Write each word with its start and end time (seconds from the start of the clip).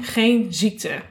geen 0.00 0.46
ziekte. 0.50 1.02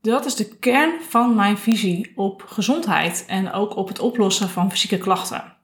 Dat 0.00 0.24
is 0.24 0.34
de 0.34 0.56
kern 0.58 0.92
van 1.08 1.34
mijn 1.34 1.58
visie 1.58 2.12
op 2.16 2.44
gezondheid 2.46 3.24
en 3.26 3.52
ook 3.52 3.76
op 3.76 3.88
het 3.88 3.98
oplossen 3.98 4.48
van 4.48 4.70
fysieke 4.70 4.98
klachten. 4.98 5.56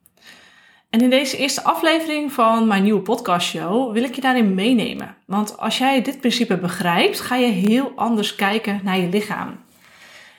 En 0.89 1.01
in 1.01 1.09
deze 1.09 1.37
eerste 1.37 1.63
aflevering 1.63 2.31
van 2.31 2.67
mijn 2.67 2.83
nieuwe 2.83 3.01
podcastshow 3.01 3.93
wil 3.93 4.03
ik 4.03 4.15
je 4.15 4.21
daarin 4.21 4.53
meenemen. 4.53 5.15
Want 5.25 5.57
als 5.57 5.77
jij 5.77 6.01
dit 6.01 6.19
principe 6.19 6.57
begrijpt, 6.57 7.19
ga 7.19 7.35
je 7.35 7.51
heel 7.51 7.91
anders 7.95 8.35
kijken 8.35 8.79
naar 8.83 8.97
je 8.97 9.09
lichaam. 9.09 9.65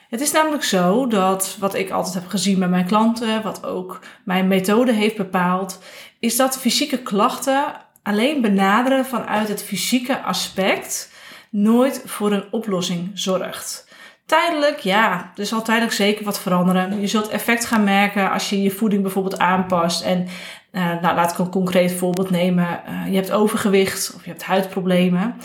Het 0.09 0.21
is 0.21 0.31
namelijk 0.31 0.63
zo 0.63 1.07
dat 1.07 1.57
wat 1.59 1.75
ik 1.75 1.89
altijd 1.89 2.13
heb 2.13 2.27
gezien 2.27 2.59
bij 2.59 2.67
mijn 2.67 2.85
klanten, 2.85 3.43
wat 3.43 3.65
ook 3.65 3.99
mijn 4.23 4.47
methode 4.47 4.91
heeft 4.91 5.17
bepaald, 5.17 5.79
is 6.19 6.35
dat 6.35 6.59
fysieke 6.59 6.97
klachten 6.97 7.63
alleen 8.03 8.41
benaderen 8.41 9.05
vanuit 9.05 9.47
het 9.47 9.63
fysieke 9.63 10.21
aspect 10.21 11.11
nooit 11.49 12.01
voor 12.05 12.31
een 12.31 12.45
oplossing 12.51 13.11
zorgt. 13.13 13.87
Tijdelijk, 14.25 14.79
ja, 14.79 15.31
er 15.35 15.45
zal 15.45 15.61
tijdelijk 15.61 15.93
zeker 15.93 16.25
wat 16.25 16.39
veranderen. 16.39 17.01
Je 17.01 17.07
zult 17.07 17.29
effect 17.29 17.65
gaan 17.65 17.83
merken 17.83 18.31
als 18.31 18.49
je 18.49 18.61
je 18.61 18.71
voeding 18.71 19.01
bijvoorbeeld 19.01 19.39
aanpast. 19.39 20.03
En 20.03 20.27
uh, 20.71 21.01
nou, 21.01 21.15
laat 21.15 21.31
ik 21.31 21.37
een 21.37 21.49
concreet 21.49 21.91
voorbeeld 21.91 22.29
nemen. 22.29 22.81
Uh, 22.89 23.07
je 23.07 23.15
hebt 23.15 23.31
overgewicht 23.31 24.13
of 24.15 24.23
je 24.23 24.29
hebt 24.29 24.43
huidproblemen. 24.43 25.35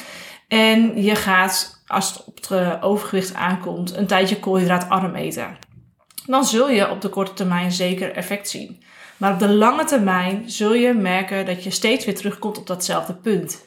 En 0.49 1.03
je 1.03 1.15
gaat, 1.15 1.83
als 1.87 2.09
het 2.09 2.25
op 2.25 2.49
het 2.49 2.83
overgewicht 2.83 3.35
aankomt, 3.35 3.97
een 3.97 4.07
tijdje 4.07 4.39
koolhydraatarm 4.39 5.15
eten. 5.15 5.57
Dan 6.27 6.45
zul 6.45 6.71
je 6.71 6.91
op 6.91 7.01
de 7.01 7.09
korte 7.09 7.33
termijn 7.33 7.73
zeker 7.73 8.13
effect 8.13 8.49
zien. 8.49 8.83
Maar 9.17 9.33
op 9.33 9.39
de 9.39 9.49
lange 9.49 9.85
termijn 9.85 10.51
zul 10.51 10.75
je 10.75 10.93
merken 10.93 11.47
dat 11.47 11.65
je 11.65 11.71
steeds 11.71 12.05
weer 12.05 12.15
terugkomt 12.15 12.59
op 12.59 12.67
datzelfde 12.67 13.15
punt. 13.15 13.67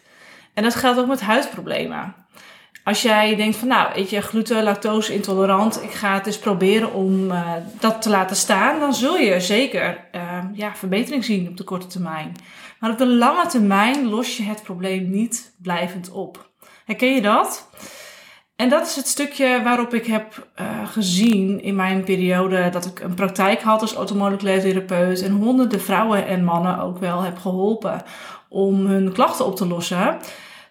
En 0.53 0.63
dat 0.63 0.75
geldt 0.75 0.99
ook 0.99 1.07
met 1.07 1.21
huidproblemen. 1.21 2.15
Als 2.87 3.01
jij 3.01 3.35
denkt 3.35 3.57
van 3.57 3.67
nou, 3.67 3.89
eet 3.95 4.09
je 4.09 4.21
gluten, 4.21 4.63
lactose 4.63 5.13
intolerant, 5.13 5.83
ik 5.83 5.91
ga 5.91 6.13
het 6.13 6.25
eens 6.25 6.39
proberen 6.39 6.93
om 6.93 7.31
uh, 7.31 7.51
dat 7.79 8.01
te 8.01 8.09
laten 8.09 8.35
staan, 8.35 8.79
dan 8.79 8.93
zul 8.93 9.17
je 9.17 9.39
zeker 9.39 10.07
uh, 10.15 10.21
ja, 10.53 10.75
verbetering 10.75 11.25
zien 11.25 11.47
op 11.47 11.57
de 11.57 11.63
korte 11.63 11.87
termijn. 11.87 12.35
Maar 12.79 12.91
op 12.91 12.97
de 12.97 13.07
lange 13.07 13.45
termijn 13.47 14.05
los 14.09 14.37
je 14.37 14.43
het 14.43 14.63
probleem 14.63 15.09
niet 15.09 15.53
blijvend 15.61 16.11
op. 16.11 16.49
Herken 16.85 17.13
je 17.13 17.21
dat? 17.21 17.69
En 18.55 18.69
dat 18.69 18.87
is 18.87 18.95
het 18.95 19.07
stukje 19.07 19.61
waarop 19.63 19.93
ik 19.93 20.05
heb 20.05 20.47
uh, 20.59 20.87
gezien 20.87 21.61
in 21.61 21.75
mijn 21.75 22.03
periode 22.03 22.69
dat 22.69 22.85
ik 22.85 22.99
een 22.99 23.13
praktijk 23.13 23.61
had 23.61 23.81
als 23.81 23.93
automoleculair 23.93 24.61
therapeut 24.61 25.21
en 25.21 25.31
honderden 25.31 25.81
vrouwen 25.81 26.27
en 26.27 26.43
mannen 26.43 26.79
ook 26.79 26.97
wel 26.97 27.21
heb 27.21 27.37
geholpen 27.37 28.01
om 28.49 28.85
hun 28.85 29.11
klachten 29.11 29.45
op 29.45 29.55
te 29.55 29.67
lossen. 29.67 30.17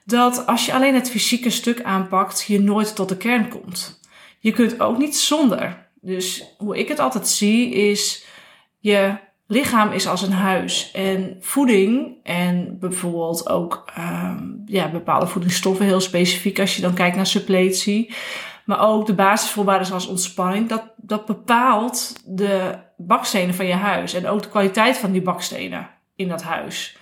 Dat 0.06 0.46
als 0.46 0.66
je 0.66 0.72
alleen 0.72 0.94
het 0.94 1.10
fysieke 1.10 1.50
stuk 1.50 1.82
aanpakt, 1.82 2.44
je 2.46 2.60
nooit 2.60 2.94
tot 2.94 3.08
de 3.08 3.16
kern 3.16 3.48
komt. 3.48 4.00
Je 4.38 4.52
kunt 4.52 4.80
ook 4.80 4.98
niet 4.98 5.16
zonder. 5.16 5.88
Dus 6.00 6.54
hoe 6.58 6.78
ik 6.78 6.88
het 6.88 6.98
altijd 6.98 7.28
zie 7.28 7.70
is 7.70 8.24
je 8.78 9.14
lichaam 9.46 9.92
is 9.92 10.08
als 10.08 10.22
een 10.22 10.32
huis. 10.32 10.90
En 10.90 11.36
voeding 11.40 12.14
en 12.22 12.78
bijvoorbeeld 12.78 13.48
ook 13.48 13.84
um, 13.98 14.62
ja, 14.66 14.90
bepaalde 14.90 15.26
voedingsstoffen, 15.26 15.86
heel 15.86 16.00
specifiek 16.00 16.58
als 16.58 16.76
je 16.76 16.82
dan 16.82 16.94
kijkt 16.94 17.16
naar 17.16 17.26
suppletie. 17.26 18.14
Maar 18.64 18.80
ook 18.80 19.06
de 19.06 19.14
basisvoorwaarden 19.14 19.86
zoals 19.86 20.06
ontspanning, 20.06 20.68
dat, 20.68 20.82
dat 20.96 21.26
bepaalt 21.26 22.14
de 22.24 22.78
bakstenen 22.96 23.54
van 23.54 23.66
je 23.66 23.74
huis. 23.74 24.14
En 24.14 24.26
ook 24.26 24.42
de 24.42 24.48
kwaliteit 24.48 24.98
van 24.98 25.12
die 25.12 25.22
bakstenen 25.22 25.88
in 26.16 26.28
dat 26.28 26.42
huis. 26.42 26.96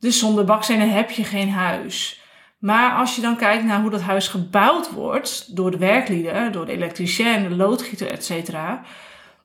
Dus 0.00 0.18
zonder 0.18 0.44
bakstenen 0.44 0.90
heb 0.90 1.10
je 1.10 1.24
geen 1.24 1.50
huis. 1.50 2.20
Maar 2.58 2.92
als 2.92 3.16
je 3.16 3.22
dan 3.22 3.36
kijkt 3.36 3.64
naar 3.64 3.80
hoe 3.80 3.90
dat 3.90 4.00
huis 4.00 4.28
gebouwd 4.28 4.92
wordt 4.92 5.56
door 5.56 5.70
de 5.70 5.78
werklieden, 5.78 6.52
door 6.52 6.66
de 6.66 6.72
elektricien, 6.72 7.48
de 7.48 7.54
loodgieter, 7.56 8.10
et 8.10 8.24
cetera 8.24 8.82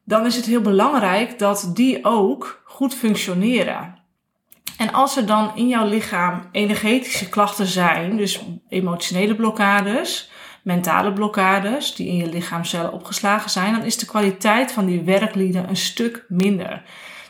dan 0.05 0.25
is 0.25 0.35
het 0.35 0.45
heel 0.45 0.61
belangrijk 0.61 1.39
dat 1.39 1.71
die 1.73 1.99
ook 2.05 2.61
goed 2.65 2.95
functioneren. 2.95 4.03
En 4.77 4.93
als 4.93 5.17
er 5.17 5.25
dan 5.25 5.51
in 5.55 5.67
jouw 5.67 5.87
lichaam 5.87 6.41
energetische 6.51 7.29
klachten 7.29 7.65
zijn, 7.65 8.17
dus 8.17 8.41
emotionele 8.69 9.35
blokkades, 9.35 10.29
mentale 10.63 11.13
blokkades 11.13 11.95
die 11.95 12.07
in 12.07 12.15
je 12.15 12.29
lichaamcellen 12.29 12.93
opgeslagen 12.93 13.49
zijn, 13.49 13.73
dan 13.73 13.83
is 13.83 13.97
de 13.97 14.05
kwaliteit 14.05 14.71
van 14.71 14.85
die 14.85 15.01
werklieden 15.01 15.69
een 15.69 15.77
stuk 15.77 16.25
minder. 16.27 16.83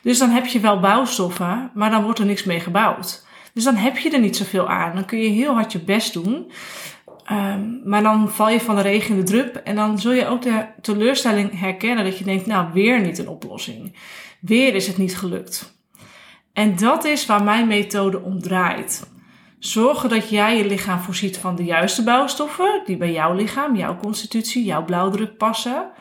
Dus 0.05 0.17
dan 0.17 0.29
heb 0.29 0.45
je 0.45 0.59
wel 0.59 0.79
bouwstoffen, 0.79 1.71
maar 1.73 1.89
dan 1.89 2.03
wordt 2.03 2.19
er 2.19 2.25
niks 2.25 2.43
mee 2.43 2.59
gebouwd. 2.59 3.25
Dus 3.53 3.63
dan 3.63 3.75
heb 3.75 3.97
je 3.97 4.11
er 4.11 4.19
niet 4.19 4.37
zoveel 4.37 4.69
aan. 4.69 4.95
Dan 4.95 5.05
kun 5.05 5.19
je 5.19 5.29
heel 5.29 5.53
hard 5.53 5.71
je 5.71 5.79
best 5.79 6.13
doen. 6.13 6.51
Um, 7.31 7.81
maar 7.85 8.03
dan 8.03 8.29
val 8.29 8.49
je 8.49 8.61
van 8.61 8.75
de 8.75 8.81
regen 8.81 9.09
in 9.09 9.19
de 9.19 9.23
drup 9.23 9.55
en 9.55 9.75
dan 9.75 9.99
zul 9.99 10.11
je 10.11 10.27
ook 10.27 10.41
de 10.41 10.65
teleurstelling 10.81 11.59
herkennen 11.59 12.03
dat 12.03 12.17
je 12.17 12.23
denkt, 12.23 12.45
nou 12.45 12.73
weer 12.73 13.01
niet 13.01 13.17
een 13.17 13.27
oplossing. 13.27 13.95
Weer 14.39 14.75
is 14.75 14.87
het 14.87 14.97
niet 14.97 15.17
gelukt. 15.17 15.79
En 16.53 16.75
dat 16.75 17.03
is 17.03 17.25
waar 17.25 17.43
mijn 17.43 17.67
methode 17.67 18.21
om 18.21 18.41
draait. 18.41 19.09
Zorgen 19.59 20.09
dat 20.09 20.29
jij 20.29 20.57
je 20.57 20.65
lichaam 20.65 20.99
voorziet 20.99 21.37
van 21.37 21.55
de 21.55 21.63
juiste 21.63 22.03
bouwstoffen 22.03 22.81
die 22.85 22.97
bij 22.97 23.11
jouw 23.11 23.33
lichaam, 23.33 23.75
jouw 23.75 23.97
constitutie, 23.97 24.63
jouw 24.63 24.85
blauwdruk 24.85 25.37
passen. 25.37 25.91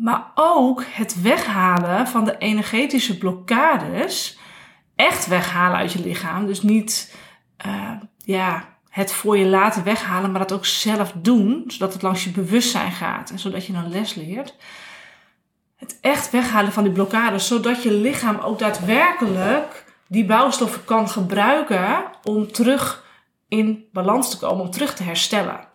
Maar 0.00 0.30
ook 0.34 0.84
het 0.90 1.22
weghalen 1.22 2.06
van 2.06 2.24
de 2.24 2.38
energetische 2.38 3.18
blokkades. 3.18 4.38
Echt 4.96 5.26
weghalen 5.26 5.76
uit 5.76 5.92
je 5.92 6.00
lichaam. 6.00 6.46
Dus 6.46 6.62
niet, 6.62 7.16
uh, 7.66 7.90
ja, 8.16 8.68
het 8.88 9.12
voor 9.12 9.38
je 9.38 9.46
laten 9.46 9.84
weghalen, 9.84 10.30
maar 10.30 10.40
dat 10.40 10.52
ook 10.52 10.66
zelf 10.66 11.12
doen, 11.14 11.64
zodat 11.66 11.92
het 11.92 12.02
langs 12.02 12.24
je 12.24 12.30
bewustzijn 12.30 12.92
gaat 12.92 13.30
en 13.30 13.38
zodat 13.38 13.66
je 13.66 13.72
een 13.72 13.90
les 13.90 14.14
leert. 14.14 14.54
Het 15.76 15.98
echt 16.00 16.30
weghalen 16.30 16.72
van 16.72 16.82
die 16.82 16.92
blokkades, 16.92 17.46
zodat 17.46 17.82
je 17.82 17.92
lichaam 17.92 18.38
ook 18.38 18.58
daadwerkelijk 18.58 19.84
die 20.08 20.24
bouwstoffen 20.24 20.84
kan 20.84 21.08
gebruiken 21.08 22.04
om 22.22 22.52
terug 22.52 23.04
in 23.48 23.88
balans 23.92 24.30
te 24.30 24.38
komen, 24.38 24.64
om 24.64 24.70
terug 24.70 24.94
te 24.94 25.02
herstellen. 25.02 25.67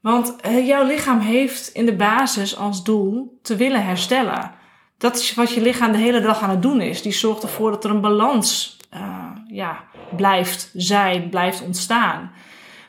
Want 0.00 0.36
eh, 0.36 0.66
jouw 0.66 0.86
lichaam 0.86 1.18
heeft 1.18 1.68
in 1.68 1.86
de 1.86 1.96
basis 1.96 2.56
als 2.56 2.84
doel 2.84 3.38
te 3.42 3.56
willen 3.56 3.84
herstellen. 3.84 4.50
Dat 4.98 5.16
is 5.16 5.34
wat 5.34 5.52
je 5.52 5.60
lichaam 5.60 5.92
de 5.92 5.98
hele 5.98 6.20
dag 6.20 6.40
aan 6.42 6.50
het 6.50 6.62
doen 6.62 6.80
is. 6.80 7.02
Die 7.02 7.12
zorgt 7.12 7.42
ervoor 7.42 7.70
dat 7.70 7.84
er 7.84 7.90
een 7.90 8.00
balans 8.00 8.78
uh, 8.94 9.26
ja, 9.46 9.84
blijft 10.16 10.70
zijn, 10.74 11.28
blijft 11.28 11.62
ontstaan. 11.62 12.32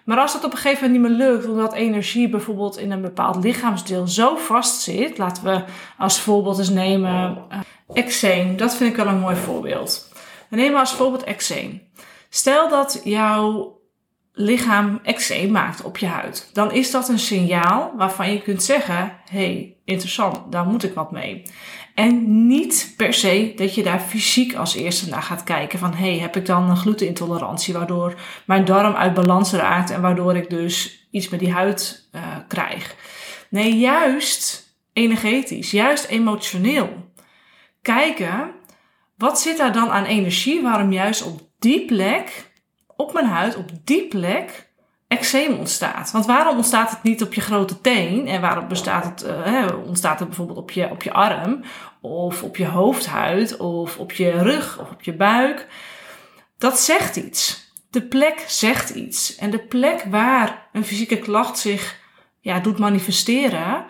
Maar 0.03 0.17
als 0.17 0.33
dat 0.33 0.43
op 0.43 0.51
een 0.51 0.57
gegeven 0.57 0.91
moment 0.91 1.09
niet 1.09 1.17
meer 1.17 1.27
lukt, 1.27 1.47
omdat 1.47 1.73
energie 1.73 2.29
bijvoorbeeld 2.29 2.77
in 2.77 2.91
een 2.91 3.01
bepaald 3.01 3.43
lichaamsdeel 3.43 4.07
zo 4.07 4.35
vast 4.35 4.81
zit, 4.81 5.17
laten 5.17 5.43
we 5.43 5.63
als 5.97 6.19
voorbeeld 6.19 6.57
eens 6.57 6.69
nemen 6.69 7.37
uh, 7.51 7.59
eczeem. 7.93 8.57
Dat 8.57 8.75
vind 8.75 8.89
ik 8.89 8.95
wel 8.95 9.07
een 9.07 9.19
mooi 9.19 9.35
voorbeeld. 9.35 10.11
We 10.49 10.55
nemen 10.55 10.79
als 10.79 10.93
voorbeeld 10.93 11.23
eczeem. 11.23 11.81
Stel 12.29 12.69
dat 12.69 13.01
jouw 13.03 13.80
lichaam 14.33 14.99
eczeem 15.03 15.51
maakt 15.51 15.83
op 15.83 15.97
je 15.97 16.05
huid, 16.05 16.49
dan 16.53 16.71
is 16.71 16.91
dat 16.91 17.09
een 17.09 17.19
signaal 17.19 17.93
waarvan 17.97 18.31
je 18.31 18.41
kunt 18.41 18.63
zeggen: 18.63 19.13
hey, 19.29 19.75
interessant, 19.85 20.51
daar 20.51 20.65
moet 20.65 20.83
ik 20.83 20.93
wat 20.93 21.11
mee. 21.11 21.43
En 21.95 22.47
niet 22.47 22.93
per 22.97 23.13
se 23.13 23.53
dat 23.55 23.75
je 23.75 23.83
daar 23.83 23.99
fysiek 23.99 24.55
als 24.55 24.75
eerste 24.75 25.09
naar 25.09 25.21
gaat 25.21 25.43
kijken 25.43 25.79
van 25.79 25.93
hey, 25.93 26.17
heb 26.17 26.35
ik 26.35 26.45
dan 26.45 26.69
een 26.69 26.77
glutenintolerantie 26.77 27.73
waardoor 27.73 28.15
mijn 28.45 28.65
darm 28.65 28.93
uit 28.93 29.13
balans 29.13 29.51
raakt 29.51 29.89
en 29.89 30.01
waardoor 30.01 30.35
ik 30.35 30.49
dus 30.49 31.07
iets 31.11 31.29
met 31.29 31.39
die 31.39 31.51
huid 31.51 32.09
uh, 32.15 32.21
krijg. 32.47 32.95
Nee, 33.49 33.77
juist 33.77 34.69
energetisch, 34.93 35.71
juist 35.71 36.05
emotioneel. 36.05 36.89
Kijken, 37.81 38.51
wat 39.17 39.41
zit 39.41 39.57
daar 39.57 39.73
dan 39.73 39.89
aan 39.89 40.05
energie 40.05 40.61
waarom 40.61 40.91
juist 40.91 41.23
op 41.23 41.41
die 41.59 41.85
plek, 41.85 42.50
op 43.01 43.13
mijn 43.13 43.25
huid, 43.25 43.55
op 43.55 43.69
die 43.83 44.07
plek 44.07 44.69
eczeem 45.07 45.57
ontstaat. 45.57 46.11
Want 46.11 46.25
waarom 46.25 46.55
ontstaat 46.55 46.89
het 46.89 47.03
niet 47.03 47.23
op 47.23 47.33
je 47.33 47.41
grote 47.41 47.81
teen? 47.81 48.27
En 48.27 48.41
waarom 48.41 48.67
bestaat 48.67 49.05
het, 49.05 49.25
uh, 49.47 49.65
ontstaat 49.85 50.19
het 50.19 50.27
bijvoorbeeld 50.27 50.57
op 50.57 50.71
je, 50.71 50.89
op 50.89 51.03
je 51.03 51.13
arm? 51.13 51.63
Of 52.01 52.43
op 52.43 52.57
je 52.57 52.65
hoofdhuid? 52.65 53.57
Of 53.57 53.97
op 53.97 54.11
je 54.11 54.31
rug? 54.31 54.79
Of 54.79 54.91
op 54.91 55.01
je 55.01 55.13
buik? 55.13 55.67
Dat 56.57 56.79
zegt 56.79 57.15
iets. 57.15 57.71
De 57.89 58.01
plek 58.01 58.43
zegt 58.47 58.89
iets. 58.89 59.35
En 59.35 59.51
de 59.51 59.59
plek 59.59 60.03
waar 60.09 60.69
een 60.71 60.85
fysieke 60.85 61.17
klacht 61.17 61.57
zich 61.57 61.99
ja, 62.39 62.59
doet 62.59 62.77
manifesteren, 62.77 63.85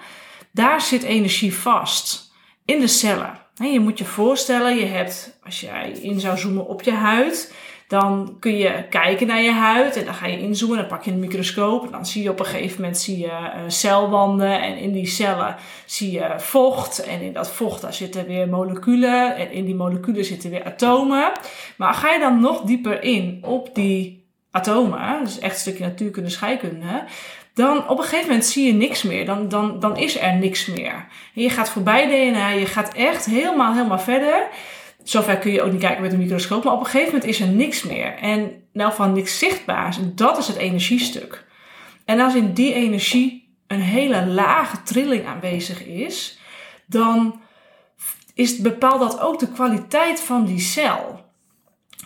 daar 0.51 0.81
zit 0.81 1.03
energie 1.03 1.55
vast. 1.55 2.33
In 2.65 2.79
de 2.79 2.87
cellen. 2.87 3.39
Je 3.55 3.79
moet 3.79 3.97
je 3.97 4.05
voorstellen, 4.05 4.75
je 4.75 4.85
hebt, 4.85 5.39
als 5.43 5.59
jij 5.59 5.91
in 5.91 6.19
zou 6.19 6.37
zoomen 6.37 6.67
op 6.67 6.81
je 6.81 6.93
huid, 6.93 7.53
dan 7.91 8.35
kun 8.39 8.57
je 8.57 8.83
kijken 8.89 9.27
naar 9.27 9.41
je 9.41 9.51
huid 9.51 9.95
en 9.95 10.05
dan 10.05 10.13
ga 10.13 10.27
je 10.27 10.39
inzoomen. 10.39 10.77
Dan 10.77 10.87
pak 10.87 11.03
je 11.03 11.11
een 11.11 11.19
microscoop 11.19 11.85
en 11.85 11.91
dan 11.91 12.05
zie 12.05 12.23
je 12.23 12.29
op 12.29 12.39
een 12.39 12.45
gegeven 12.45 12.81
moment 12.81 12.99
zie 12.99 13.17
je, 13.17 13.27
uh, 13.27 13.61
celwanden. 13.67 14.61
En 14.61 14.77
in 14.77 14.91
die 14.91 15.07
cellen 15.07 15.55
zie 15.85 16.11
je 16.11 16.33
vocht. 16.37 17.03
En 17.03 17.21
in 17.21 17.33
dat 17.33 17.51
vocht 17.51 17.81
daar 17.81 17.93
zitten 17.93 18.27
weer 18.27 18.47
moleculen. 18.47 19.35
En 19.35 19.51
in 19.51 19.65
die 19.65 19.75
moleculen 19.75 20.25
zitten 20.25 20.49
weer 20.49 20.63
atomen. 20.63 21.31
Maar 21.77 21.93
ga 21.93 22.11
je 22.11 22.19
dan 22.19 22.39
nog 22.39 22.61
dieper 22.61 23.03
in 23.03 23.39
op 23.45 23.75
die 23.75 24.23
atomen, 24.51 25.23
dus 25.23 25.39
echt 25.39 25.53
een 25.53 25.59
stukje 25.59 25.83
natuurkunde, 25.83 26.29
scheikunde, 26.29 27.03
dan 27.53 27.89
op 27.89 27.97
een 27.97 28.03
gegeven 28.03 28.27
moment 28.27 28.45
zie 28.45 28.65
je 28.65 28.73
niks 28.73 29.03
meer. 29.03 29.25
Dan, 29.25 29.49
dan, 29.49 29.79
dan 29.79 29.97
is 29.97 30.19
er 30.19 30.33
niks 30.33 30.65
meer. 30.65 31.07
Je 31.33 31.49
gaat 31.49 31.69
voorbij 31.69 32.05
DNA, 32.07 32.49
je 32.49 32.65
gaat 32.65 32.93
echt 32.93 33.25
helemaal, 33.25 33.73
helemaal 33.73 33.99
verder. 33.99 34.47
Zover 35.03 35.37
kun 35.37 35.51
je 35.51 35.61
ook 35.61 35.71
niet 35.71 35.81
kijken 35.81 36.01
met 36.01 36.13
een 36.13 36.19
microscoop, 36.19 36.63
maar 36.63 36.73
op 36.73 36.79
een 36.79 36.85
gegeven 36.85 37.13
moment 37.13 37.29
is 37.29 37.39
er 37.39 37.47
niks 37.47 37.83
meer. 37.83 38.17
En 38.17 38.51
nou 38.73 38.93
van 38.93 39.13
niks 39.13 39.39
zichtbaars, 39.39 39.97
en 39.97 40.15
dat 40.15 40.37
is 40.37 40.47
het 40.47 40.57
energiestuk. 40.57 41.45
En 42.05 42.19
als 42.19 42.35
in 42.35 42.53
die 42.53 42.73
energie 42.73 43.55
een 43.67 43.81
hele 43.81 44.25
lage 44.25 44.83
trilling 44.83 45.25
aanwezig 45.25 45.85
is, 45.85 46.39
dan 46.85 47.41
is, 48.33 48.57
bepaalt 48.57 48.99
dat 48.99 49.19
ook 49.19 49.39
de 49.39 49.51
kwaliteit 49.51 50.19
van 50.19 50.45
die 50.45 50.59
cel. 50.59 51.19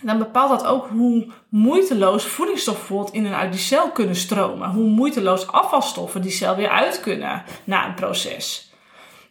Dan 0.02 0.18
bepaalt 0.18 0.50
dat 0.50 0.66
ook 0.66 0.88
hoe 0.88 1.32
moeiteloos 1.48 2.24
voedingsstoffen 2.24 3.06
in 3.12 3.26
en 3.26 3.36
uit 3.36 3.52
die 3.52 3.60
cel 3.60 3.90
kunnen 3.90 4.16
stromen. 4.16 4.70
Hoe 4.70 4.88
moeiteloos 4.88 5.46
afvalstoffen 5.46 6.22
die 6.22 6.30
cel 6.30 6.56
weer 6.56 6.68
uit 6.68 7.00
kunnen 7.00 7.44
na 7.64 7.86
een 7.86 7.94
proces. 7.94 8.72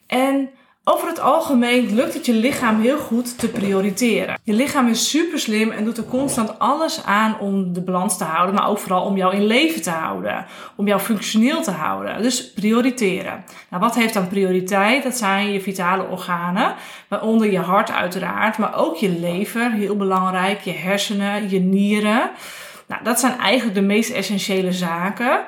En 0.08 0.50
over 0.88 1.08
het 1.08 1.20
algemeen 1.20 1.96
lukt 1.96 2.14
het 2.14 2.26
je 2.26 2.34
lichaam 2.34 2.82
heel 2.82 2.98
goed 2.98 3.40
te 3.40 3.50
prioriteren. 3.50 4.40
Je 4.44 4.54
lichaam 4.54 4.88
is 4.88 5.10
super 5.10 5.40
slim 5.40 5.72
en 5.72 5.84
doet 5.84 5.98
er 5.98 6.04
constant 6.04 6.60
alles 6.60 7.04
aan 7.04 7.40
om 7.40 7.74
de 7.74 7.82
balans 7.82 8.18
te 8.18 8.24
houden, 8.24 8.56
maar 8.56 8.70
ook 8.70 8.80
vooral 8.80 9.06
om 9.06 9.18
jou 9.18 9.36
in 9.36 9.46
leven 9.46 9.82
te 9.82 9.90
houden, 9.90 10.46
om 10.76 10.88
jou 10.88 11.02
functioneel 11.02 11.62
te 11.62 11.72
houden. 11.72 12.22
Dus 12.22 12.52
prioriteren. 12.52 13.44
Nou, 13.70 13.84
wat 13.84 13.96
heeft 13.96 14.14
dan 14.14 14.28
prioriteit? 14.28 15.04
Dat 15.04 15.18
zijn 15.18 15.52
je 15.52 15.62
vitale 15.62 16.08
organen, 16.08 16.76
waaronder 17.08 17.52
je 17.52 17.60
hart 17.60 17.92
uiteraard, 17.92 18.58
maar 18.58 18.78
ook 18.78 18.96
je 18.96 19.10
lever, 19.10 19.72
heel 19.72 19.96
belangrijk, 19.96 20.62
je 20.62 20.74
hersenen, 20.74 21.50
je 21.50 21.60
nieren. 21.60 22.32
Nou, 22.88 23.04
dat 23.04 23.20
zijn 23.20 23.38
eigenlijk 23.40 23.76
de 23.76 23.86
meest 23.86 24.12
essentiële 24.12 24.72
zaken. 24.72 25.46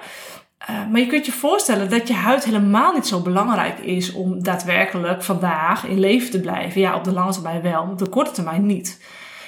Eh, 0.58 0.88
maar 0.88 1.00
je 1.00 1.08
kunt 1.08 1.26
je 1.26 1.32
voorstellen 1.32 1.90
dat 1.90 2.08
je 2.08 2.14
huid 2.14 2.44
helemaal 2.44 2.94
niet 2.94 3.08
zo 3.08 3.22
belangrijk 3.22 3.80
is 3.80 4.14
om 4.14 4.44
daadwerkelijk 4.44 5.24
vandaag 5.24 5.86
in 5.86 6.00
leven 6.00 6.32
te 6.32 6.40
blijven. 6.40 6.82
Ja, 6.82 6.96
op 6.96 7.04
de 7.04 7.12
lange 7.12 7.32
termijn 7.32 7.62
wel, 7.62 7.82
op 7.82 7.98
de 7.98 8.10
korte 8.10 8.32
termijn 8.32 8.66
niet. 8.66 9.02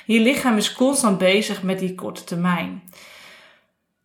Je 0.05 0.19
lichaam 0.19 0.57
is 0.57 0.73
constant 0.73 1.17
bezig 1.17 1.63
met 1.63 1.79
die 1.79 1.95
korte 1.95 2.23
termijn. 2.23 2.83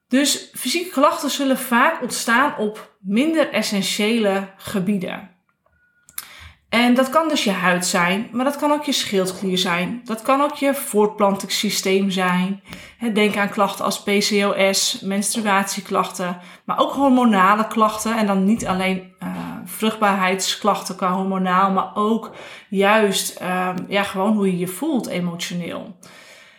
Dus 0.08 0.50
fysieke 0.54 0.90
klachten 0.90 1.30
zullen 1.30 1.58
vaak 1.58 2.02
ontstaan 2.02 2.56
op 2.58 2.96
minder 3.00 3.50
essentiële 3.50 4.48
gebieden. 4.56 5.33
En 6.74 6.94
dat 6.94 7.10
kan 7.10 7.28
dus 7.28 7.44
je 7.44 7.50
huid 7.50 7.86
zijn, 7.86 8.28
maar 8.32 8.44
dat 8.44 8.56
kan 8.56 8.72
ook 8.72 8.84
je 8.84 8.92
schildklier 8.92 9.58
zijn. 9.58 10.00
Dat 10.04 10.22
kan 10.22 10.40
ook 10.40 10.54
je 10.54 10.74
voortplantingssysteem 10.74 12.10
zijn. 12.10 12.62
Denk 13.12 13.36
aan 13.36 13.48
klachten 13.48 13.84
als 13.84 14.02
PCOS, 14.02 15.00
menstruatieklachten, 15.00 16.38
maar 16.64 16.78
ook 16.78 16.92
hormonale 16.92 17.66
klachten. 17.66 18.16
En 18.16 18.26
dan 18.26 18.44
niet 18.44 18.66
alleen 18.66 19.14
uh, 19.22 19.28
vruchtbaarheidsklachten 19.64 20.96
qua 20.96 21.12
hormonaal, 21.12 21.70
maar 21.70 21.90
ook 21.94 22.30
juist 22.68 23.40
uh, 23.42 23.68
ja, 23.88 24.02
gewoon 24.02 24.32
hoe 24.32 24.46
je 24.46 24.58
je 24.58 24.66
voelt 24.68 25.06
emotioneel. 25.06 25.96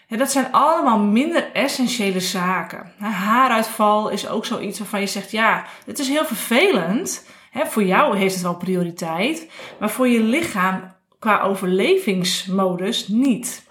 Dat 0.07 0.31
zijn 0.31 0.51
allemaal 0.51 0.99
minder 0.99 1.51
essentiële 1.53 2.19
zaken. 2.19 2.91
Haaruitval 2.99 4.09
is 4.09 4.29
ook 4.29 4.45
zoiets 4.45 4.79
waarvan 4.79 4.99
je 4.99 5.07
zegt, 5.07 5.31
ja, 5.31 5.65
het 5.85 5.99
is 5.99 6.07
heel 6.07 6.25
vervelend 6.25 7.23
voor 7.63 7.83
jou 7.83 8.17
heeft 8.17 8.33
het 8.33 8.43
wel 8.43 8.55
prioriteit, 8.55 9.47
maar 9.79 9.89
voor 9.89 10.07
je 10.07 10.19
lichaam 10.19 10.93
qua 11.19 11.41
overlevingsmodus 11.41 13.07
niet. 13.07 13.63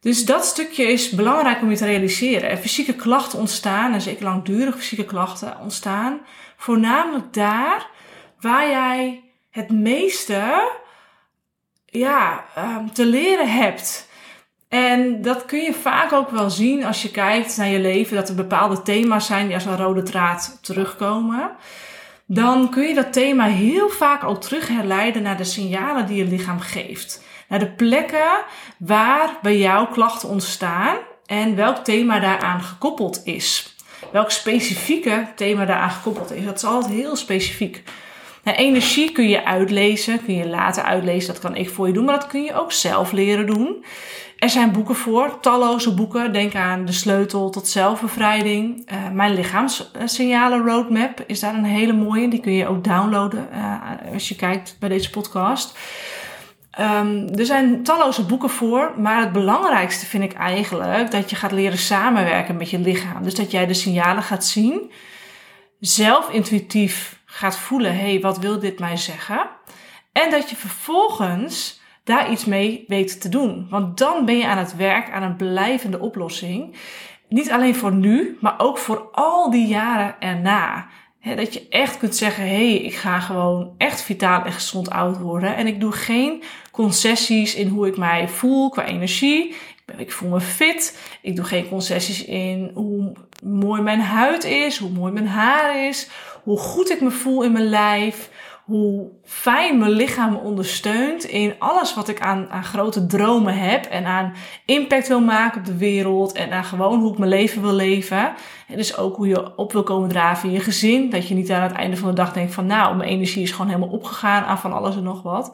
Dus 0.00 0.24
dat 0.24 0.44
stukje 0.44 0.84
is 0.84 1.10
belangrijk 1.10 1.62
om 1.62 1.70
je 1.70 1.76
te 1.76 1.84
realiseren. 1.84 2.58
Fysieke 2.58 2.94
klachten 2.94 3.38
ontstaan, 3.38 3.92
en 3.92 4.00
zeker 4.00 4.24
langdurige 4.24 4.78
fysieke 4.78 5.04
klachten 5.04 5.56
ontstaan, 5.60 6.20
voornamelijk 6.56 7.32
daar 7.32 7.86
waar 8.40 8.68
jij 8.68 9.24
het 9.50 9.70
meeste 9.70 10.70
ja, 11.86 12.44
ehm, 12.54 12.86
te 12.88 13.06
leren 13.06 13.52
hebt. 13.52 14.08
En 14.68 15.22
dat 15.22 15.44
kun 15.44 15.62
je 15.62 15.74
vaak 15.74 16.12
ook 16.12 16.30
wel 16.30 16.50
zien 16.50 16.84
als 16.84 17.02
je 17.02 17.10
kijkt 17.10 17.56
naar 17.56 17.68
je 17.68 17.80
leven, 17.80 18.16
dat 18.16 18.28
er 18.28 18.34
bepaalde 18.34 18.82
thema's 18.82 19.26
zijn 19.26 19.46
die 19.46 19.54
als 19.54 19.64
een 19.64 19.76
rode 19.76 20.02
draad 20.02 20.58
terugkomen 20.62 21.50
dan 22.32 22.70
kun 22.70 22.88
je 22.88 22.94
dat 22.94 23.12
thema 23.12 23.44
heel 23.44 23.88
vaak 23.88 24.24
ook 24.24 24.40
terug 24.40 24.68
herleiden 24.68 25.22
naar 25.22 25.36
de 25.36 25.44
signalen 25.44 26.06
die 26.06 26.16
je 26.16 26.24
lichaam 26.24 26.60
geeft. 26.60 27.24
Naar 27.48 27.58
de 27.58 27.70
plekken 27.70 28.44
waar 28.78 29.38
bij 29.42 29.58
jou 29.58 29.88
klachten 29.92 30.28
ontstaan 30.28 30.96
en 31.26 31.56
welk 31.56 31.76
thema 31.76 32.20
daaraan 32.20 32.62
gekoppeld 32.62 33.20
is. 33.24 33.76
Welk 34.12 34.30
specifieke 34.30 35.26
thema 35.36 35.64
daaraan 35.64 35.90
gekoppeld 35.90 36.32
is. 36.32 36.44
Dat 36.44 36.56
is 36.56 36.64
altijd 36.64 36.92
heel 36.92 37.16
specifiek. 37.16 37.82
Nou, 38.44 38.56
energie 38.56 39.12
kun 39.12 39.28
je 39.28 39.44
uitlezen, 39.44 40.24
kun 40.24 40.34
je 40.34 40.48
later 40.48 40.82
uitlezen, 40.82 41.32
dat 41.32 41.42
kan 41.42 41.56
ik 41.56 41.70
voor 41.70 41.86
je 41.86 41.92
doen, 41.92 42.04
maar 42.04 42.18
dat 42.18 42.26
kun 42.26 42.42
je 42.42 42.54
ook 42.54 42.72
zelf 42.72 43.12
leren 43.12 43.46
doen. 43.46 43.84
Er 44.40 44.50
zijn 44.50 44.72
boeken 44.72 44.94
voor, 44.94 45.40
talloze 45.40 45.94
boeken. 45.94 46.32
Denk 46.32 46.54
aan 46.54 46.84
De 46.84 46.92
Sleutel 46.92 47.50
tot 47.50 47.68
Zelfbevrijding. 47.68 48.90
Uh, 48.92 49.10
mijn 49.12 49.34
lichaamssignalen 49.34 50.66
roadmap 50.66 51.24
is 51.26 51.40
daar 51.40 51.54
een 51.54 51.64
hele 51.64 51.92
mooie. 51.92 52.28
Die 52.28 52.40
kun 52.40 52.52
je 52.52 52.66
ook 52.66 52.84
downloaden 52.84 53.48
uh, 53.52 54.12
als 54.12 54.28
je 54.28 54.36
kijkt 54.36 54.76
bij 54.78 54.88
deze 54.88 55.10
podcast. 55.10 55.78
Um, 56.80 57.28
er 57.28 57.46
zijn 57.46 57.82
talloze 57.82 58.26
boeken 58.26 58.50
voor, 58.50 58.92
maar 58.96 59.20
het 59.20 59.32
belangrijkste 59.32 60.06
vind 60.06 60.22
ik 60.22 60.32
eigenlijk 60.32 61.10
dat 61.10 61.30
je 61.30 61.36
gaat 61.36 61.52
leren 61.52 61.78
samenwerken 61.78 62.56
met 62.56 62.70
je 62.70 62.78
lichaam. 62.78 63.22
Dus 63.22 63.34
dat 63.34 63.50
jij 63.50 63.66
de 63.66 63.74
signalen 63.74 64.22
gaat 64.22 64.44
zien, 64.44 64.90
zelf 65.80 66.30
intuïtief 66.30 67.19
gaat 67.30 67.58
voelen: 67.58 67.92
hé, 67.96 68.10
hey, 68.10 68.20
wat 68.20 68.38
wil 68.38 68.58
dit 68.58 68.78
mij 68.78 68.96
zeggen? 68.96 69.48
En 70.12 70.30
dat 70.30 70.50
je 70.50 70.56
vervolgens 70.56 71.80
daar 72.04 72.30
iets 72.30 72.44
mee 72.44 72.84
weet 72.86 73.20
te 73.20 73.28
doen. 73.28 73.66
Want 73.70 73.98
dan 73.98 74.24
ben 74.24 74.38
je 74.38 74.46
aan 74.46 74.58
het 74.58 74.76
werk 74.76 75.10
aan 75.10 75.22
een 75.22 75.36
blijvende 75.36 75.98
oplossing. 75.98 76.76
Niet 77.28 77.50
alleen 77.50 77.76
voor 77.76 77.92
nu, 77.92 78.36
maar 78.40 78.54
ook 78.58 78.78
voor 78.78 79.08
al 79.12 79.50
die 79.50 79.66
jaren 79.66 80.20
erna. 80.20 80.88
dat 81.36 81.54
je 81.54 81.68
echt 81.68 81.98
kunt 81.98 82.16
zeggen: 82.16 82.42
hé, 82.42 82.48
hey, 82.48 82.76
ik 82.76 82.94
ga 82.94 83.20
gewoon 83.20 83.74
echt 83.78 84.02
vitaal 84.02 84.44
en 84.44 84.52
gezond 84.52 84.90
oud 84.90 85.18
worden. 85.18 85.56
En 85.56 85.66
ik 85.66 85.80
doe 85.80 85.92
geen 85.92 86.42
concessies 86.72 87.54
in 87.54 87.68
hoe 87.68 87.86
ik 87.86 87.96
mij 87.96 88.28
voel 88.28 88.68
qua 88.68 88.84
energie. 88.84 89.54
Ik 89.96 90.12
voel 90.12 90.30
me 90.30 90.40
fit. 90.40 90.98
Ik 91.22 91.36
doe 91.36 91.44
geen 91.44 91.68
concessies 91.68 92.24
in 92.24 92.70
hoe 92.74 93.12
mooi 93.42 93.82
mijn 93.82 94.00
huid 94.00 94.44
is, 94.44 94.78
hoe 94.78 94.90
mooi 94.90 95.12
mijn 95.12 95.28
haar 95.28 95.86
is, 95.86 96.08
hoe 96.42 96.58
goed 96.58 96.90
ik 96.90 97.00
me 97.00 97.10
voel 97.10 97.42
in 97.42 97.52
mijn 97.52 97.68
lijf 97.68 98.30
hoe 98.70 99.08
fijn 99.24 99.78
mijn 99.78 99.90
lichaam 99.90 100.32
me 100.32 100.38
ondersteunt 100.38 101.24
in 101.24 101.54
alles 101.58 101.94
wat 101.94 102.08
ik 102.08 102.20
aan, 102.20 102.48
grote 102.62 103.06
dromen 103.06 103.58
heb 103.58 103.84
en 103.84 104.04
aan 104.04 104.32
impact 104.64 105.08
wil 105.08 105.20
maken 105.20 105.60
op 105.60 105.66
de 105.66 105.76
wereld 105.76 106.32
en 106.32 106.52
aan 106.52 106.64
gewoon 106.64 107.00
hoe 107.00 107.12
ik 107.12 107.18
mijn 107.18 107.30
leven 107.30 107.62
wil 107.62 107.72
leven. 107.72 108.32
En 108.68 108.76
dus 108.76 108.96
ook 108.96 109.16
hoe 109.16 109.28
je 109.28 109.56
op 109.56 109.72
wil 109.72 109.82
komen 109.82 110.08
draven 110.08 110.48
in 110.48 110.54
je 110.54 110.60
gezin. 110.60 111.10
Dat 111.10 111.28
je 111.28 111.34
niet 111.34 111.50
aan 111.50 111.62
het 111.62 111.72
einde 111.72 111.96
van 111.96 112.08
de 112.08 112.14
dag 112.14 112.32
denkt 112.32 112.54
van 112.54 112.66
nou, 112.66 112.96
mijn 112.96 113.08
energie 113.08 113.42
is 113.42 113.50
gewoon 113.50 113.66
helemaal 113.66 113.94
opgegaan 113.94 114.44
aan 114.44 114.58
van 114.58 114.72
alles 114.72 114.96
en 114.96 115.02
nog 115.02 115.22
wat. 115.22 115.52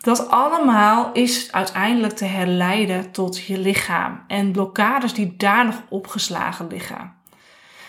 Dat 0.00 0.28
allemaal 0.28 1.12
is 1.12 1.52
uiteindelijk 1.52 2.16
te 2.16 2.24
herleiden 2.24 3.10
tot 3.10 3.44
je 3.44 3.58
lichaam 3.58 4.24
en 4.26 4.52
blokkades 4.52 5.14
die 5.14 5.34
daar 5.36 5.64
nog 5.64 5.82
opgeslagen 5.88 6.66
liggen. 6.66 7.14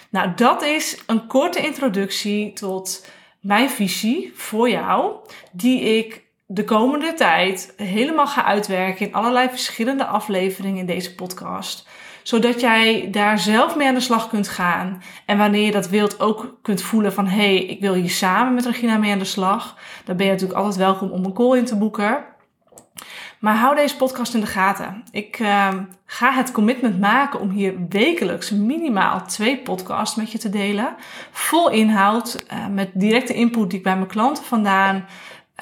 Nou, 0.10 0.32
dat 0.36 0.62
is 0.62 1.04
een 1.06 1.28
korte 1.28 1.60
introductie 1.60 2.54
tot 2.54 3.06
mijn 3.40 3.70
visie 3.70 4.32
voor 4.36 4.70
jou, 4.70 5.16
die 5.52 5.82
ik 5.82 6.24
de 6.46 6.64
komende 6.64 7.14
tijd 7.14 7.74
helemaal 7.78 8.28
ga 8.28 8.44
uitwerken 8.44 9.06
in 9.08 9.14
allerlei 9.14 9.50
verschillende 9.50 10.06
afleveringen 10.06 10.80
in 10.80 10.86
deze 10.86 11.16
podcast. 11.16 11.88
Zodat 12.24 12.62
jij 12.62 13.08
daar 13.12 13.40
zelf 13.40 13.76
mee 13.76 13.88
aan 13.88 13.94
de 13.94 14.00
slag 14.00 14.30
kunt 14.30 14.48
gaan. 14.48 15.02
En 15.26 15.38
wanneer 15.38 15.66
je 15.66 15.72
dat 15.72 15.90
wilt, 15.90 16.20
ook 16.20 16.58
kunt 16.62 16.82
voelen 16.82 17.14
van 17.14 17.28
hé, 17.28 17.56
hey, 17.56 17.66
ik 17.66 17.82
wil 17.82 17.94
hier 17.94 18.10
samen 18.10 18.54
met 18.54 18.66
Regina 18.66 18.98
mee 18.98 19.12
aan 19.12 19.20
de 19.20 19.26
slag. 19.26 19.78
Dan 20.06 20.18
ben 20.18 20.26
je 20.26 20.32
natuurlijk 20.32 20.60
altijd 20.60 20.78
welkom 20.78 21.10
om 21.10 21.26
een 21.26 21.34
call 21.34 21.58
in 21.58 21.66
te 21.66 21.78
boeken. 21.78 22.24
Maar 23.40 23.56
hou 23.56 23.76
deze 23.76 23.96
podcast 23.96 24.34
in 24.34 24.40
de 24.40 24.46
gaten. 24.46 25.04
Ik 25.12 25.40
uh, 25.40 25.68
ga 26.06 26.32
het 26.32 26.52
commitment 26.52 27.00
maken 27.00 27.40
om 27.40 27.50
hier 27.50 27.74
wekelijks 27.90 28.50
minimaal 28.50 29.26
twee 29.26 29.58
podcasts 29.58 30.16
met 30.16 30.32
je 30.32 30.38
te 30.38 30.50
delen. 30.50 30.96
Vol 31.32 31.70
inhoud, 31.70 32.46
uh, 32.54 32.68
met 32.68 32.90
directe 32.94 33.34
input 33.34 33.70
die 33.70 33.78
ik 33.78 33.84
bij 33.84 33.96
mijn 33.96 34.08
klanten 34.08 34.44
vandaan 34.44 34.96
uh, 34.96 35.04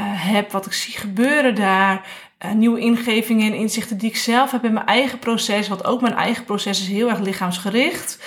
heb, 0.06 0.51
wat 0.51 0.66
ik 0.66 0.74
zie 0.74 0.98
gebeuren 0.98 1.56
daar. 1.56 2.08
Nieuwe 2.55 2.79
ingevingen 2.79 3.51
en 3.51 3.58
inzichten 3.58 3.98
die 3.98 4.10
ik 4.10 4.17
zelf 4.17 4.51
heb 4.51 4.63
in 4.63 4.74
mijn 4.74 4.86
eigen 4.86 5.19
proces. 5.19 5.67
Want 5.67 5.86
ook 5.86 6.01
mijn 6.01 6.15
eigen 6.15 6.43
proces 6.43 6.81
is 6.81 6.88
heel 6.88 7.10
erg 7.10 7.19
lichaamsgericht. 7.19 8.19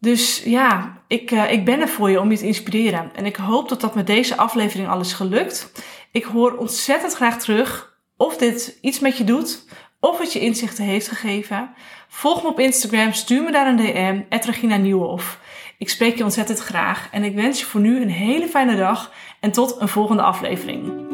Dus 0.00 0.42
ja, 0.44 0.98
ik, 1.06 1.30
ik 1.30 1.64
ben 1.64 1.80
er 1.80 1.88
voor 1.88 2.10
je 2.10 2.20
om 2.20 2.30
je 2.30 2.38
te 2.38 2.46
inspireren. 2.46 3.10
En 3.14 3.26
ik 3.26 3.36
hoop 3.36 3.68
dat 3.68 3.80
dat 3.80 3.94
met 3.94 4.06
deze 4.06 4.36
aflevering 4.36 4.88
alles 4.88 5.12
gelukt. 5.12 5.72
Ik 6.12 6.24
hoor 6.24 6.56
ontzettend 6.56 7.14
graag 7.14 7.38
terug 7.38 7.96
of 8.16 8.36
dit 8.36 8.78
iets 8.80 8.98
met 8.98 9.16
je 9.16 9.24
doet, 9.24 9.64
of 10.00 10.18
het 10.18 10.32
je 10.32 10.40
inzichten 10.40 10.84
heeft 10.84 11.08
gegeven. 11.08 11.70
Volg 12.08 12.42
me 12.42 12.48
op 12.48 12.60
Instagram, 12.60 13.12
stuur 13.12 13.42
me 13.42 13.52
daar 13.52 13.66
een 13.66 13.76
DM, 13.76 14.22
Regina 14.28 14.76
Nieuwhof. 14.76 15.40
Ik 15.78 15.88
spreek 15.88 16.16
je 16.16 16.24
ontzettend 16.24 16.58
graag 16.58 17.08
en 17.12 17.24
ik 17.24 17.34
wens 17.34 17.60
je 17.60 17.66
voor 17.66 17.80
nu 17.80 18.02
een 18.02 18.10
hele 18.10 18.48
fijne 18.48 18.76
dag 18.76 19.12
en 19.40 19.52
tot 19.52 19.80
een 19.80 19.88
volgende 19.88 20.22
aflevering. 20.22 21.07